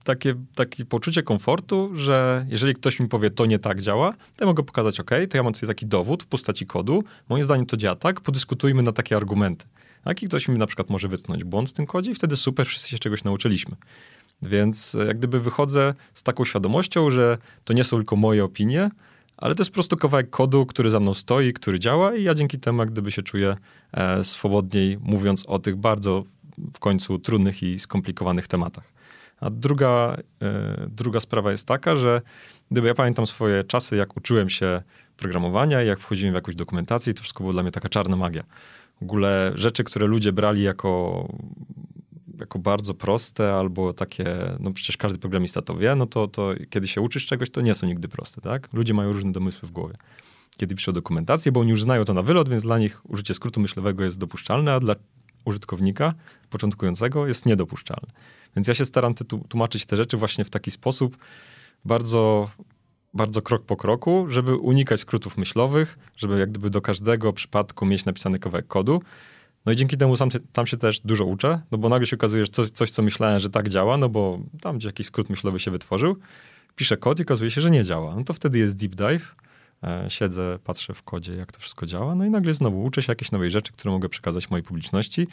[0.03, 4.45] takie, takie poczucie komfortu, że jeżeli ktoś mi powie, to nie tak działa, to ja
[4.45, 7.77] mogę pokazać, OK, to ja mam tutaj taki dowód w postaci kodu, moim zdaniem to
[7.77, 9.65] działa tak, podyskutujmy na takie argumenty.
[10.03, 10.23] Tak?
[10.23, 12.89] I ktoś mi na przykład może wytknąć błąd w tym kodzie i wtedy super, wszyscy
[12.89, 13.75] się czegoś nauczyliśmy.
[14.41, 18.89] Więc e, jak gdyby wychodzę z taką świadomością, że to nie są tylko moje opinie,
[19.37, 22.33] ale to jest po prostu kawałek kodu, który za mną stoi, który działa i ja
[22.33, 23.57] dzięki temu jak gdyby się czuję
[23.93, 26.23] e, swobodniej mówiąc o tych bardzo
[26.73, 28.93] w końcu trudnych i skomplikowanych tematach.
[29.39, 32.21] A druga, e, druga sprawa jest taka, że
[32.71, 34.81] gdyby ja pamiętam swoje czasy, jak uczyłem się
[35.17, 38.43] programowania, jak wchodziłem w jakąś dokumentację, to wszystko było dla mnie taka czarna magia.
[38.99, 41.27] W ogóle rzeczy, które ludzie brali jako,
[42.39, 46.87] jako bardzo proste albo takie, no przecież każdy programista to wie, no to, to kiedy
[46.87, 48.73] się uczysz czegoś, to nie są nigdy proste, tak?
[48.73, 49.95] Ludzie mają różne domysły w głowie.
[50.57, 53.59] Kiedy piszą dokumentację, bo oni już znają to na wylot, więc dla nich użycie skrótu
[53.59, 54.95] myślowego jest dopuszczalne, a dla
[55.45, 56.13] użytkownika
[56.49, 58.11] początkującego jest niedopuszczalne.
[58.55, 59.13] Więc ja się staram
[59.49, 61.17] tłumaczyć te rzeczy właśnie w taki sposób
[61.85, 62.49] bardzo,
[63.13, 68.05] bardzo krok po kroku, żeby unikać skrótów myślowych, żeby jak gdyby do każdego przypadku mieć
[68.05, 69.01] napisany kawałek kodu.
[69.65, 72.45] No i dzięki temu sam, tam się też dużo uczę, no bo nagle się okazuje,
[72.45, 75.59] że coś, coś, co myślałem, że tak działa, no bo tam gdzie jakiś skrót myślowy
[75.59, 76.15] się wytworzył,
[76.75, 78.15] piszę kod i okazuje się, że nie działa.
[78.15, 79.35] No to wtedy jest deep dive,
[79.83, 83.11] e, siedzę, patrzę w kodzie, jak to wszystko działa, no i nagle znowu uczę się
[83.11, 85.27] jakiejś nowej rzeczy, które mogę przekazać mojej publiczności,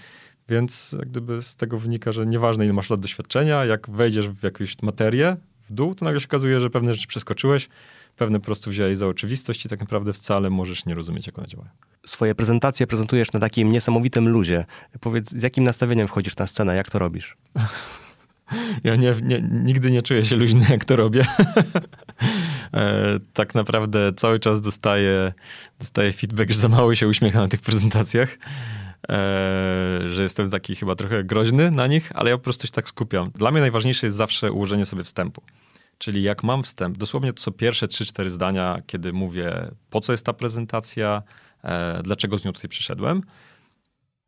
[0.49, 4.43] więc jak gdyby z tego wynika, że nieważne ile masz lat doświadczenia, jak wejdziesz w
[4.43, 5.37] jakąś materię,
[5.69, 7.69] w dół, to nagle się okazuje, że pewne rzeczy przeskoczyłeś,
[8.17, 11.49] pewne po prostu wziąłeś za oczywistość i tak naprawdę wcale możesz nie rozumieć, jak one
[11.49, 11.71] działają.
[12.07, 14.65] Swoje prezentacje prezentujesz na takim niesamowitym luzie.
[15.01, 17.37] Powiedz, z jakim nastawieniem wchodzisz na scenę, jak to robisz?
[18.85, 21.25] Ja nie, nie, nigdy nie czuję się luźny, jak to robię.
[22.75, 25.33] E, tak naprawdę cały czas dostaję,
[25.79, 28.39] dostaję feedback, że za mało się uśmiecha na tych prezentacjach.
[29.09, 29.19] E,
[30.09, 33.31] że jestem taki chyba trochę groźny na nich, ale ja po prostu się tak skupiam.
[33.35, 35.43] Dla mnie najważniejsze jest zawsze ułożenie sobie wstępu.
[36.03, 40.27] Czyli jak mam wstęp, dosłownie to są pierwsze 3-4 zdania, kiedy mówię, po co jest
[40.27, 41.23] ta prezentacja,
[41.65, 43.23] e, dlaczego z nią tutaj przyszedłem.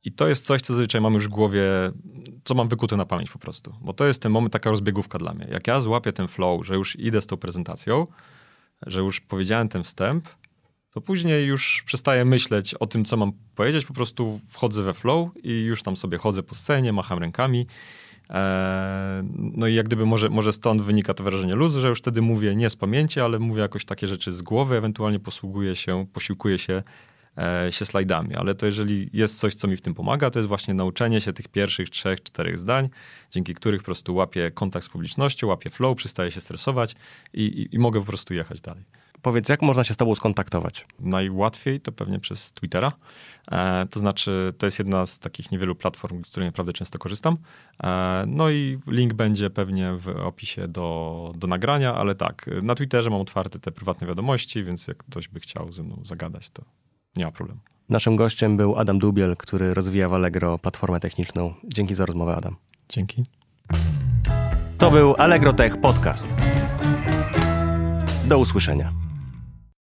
[0.04, 1.62] I to jest coś, co zazwyczaj mam już w głowie,
[2.44, 3.74] co mam wykute na pamięć po prostu.
[3.80, 5.46] Bo to jest ten moment, taka rozbiegówka dla mnie.
[5.50, 8.06] Jak ja złapię ten flow, że już idę z tą prezentacją,
[8.86, 10.28] że już powiedziałem ten wstęp,
[10.90, 15.30] to później już przestaję myśleć o tym, co mam powiedzieć, po prostu wchodzę we flow
[15.42, 17.66] i już tam sobie chodzę po scenie, macham rękami.
[18.30, 22.22] Eee, no i jak gdyby może, może stąd wynika to wrażenie luzu, że już wtedy
[22.22, 26.58] mówię nie z pamięci, ale mówię jakoś takie rzeczy z głowy, ewentualnie posługuję się, posiłkuję
[26.58, 26.82] się,
[27.38, 28.34] e, się slajdami.
[28.34, 31.32] Ale to jeżeli jest coś, co mi w tym pomaga, to jest właśnie nauczenie się
[31.32, 32.88] tych pierwszych trzech, czterech zdań,
[33.30, 36.94] dzięki których po prostu łapię kontakt z publicznością, łapię flow, przestaję się stresować
[37.34, 38.84] i, i, i mogę po prostu jechać dalej.
[39.24, 40.86] Powiedz, jak można się z tobą skontaktować?
[41.00, 42.92] Najłatwiej to pewnie przez Twittera.
[43.50, 47.36] E, to znaczy, to jest jedna z takich niewielu platform, z której naprawdę często korzystam.
[47.82, 53.10] E, no i link będzie pewnie w opisie do, do nagrania, ale tak, na Twitterze
[53.10, 56.62] mam otwarte te prywatne wiadomości, więc jak ktoś by chciał ze mną zagadać, to
[57.16, 57.60] nie ma problemu.
[57.88, 61.54] Naszym gościem był Adam Dubiel, który rozwija w Allegro platformę techniczną.
[61.64, 62.56] Dzięki za rozmowę, Adam.
[62.88, 63.24] Dzięki.
[64.78, 66.28] To był Allegro Tech Podcast.
[68.28, 69.03] Do usłyszenia.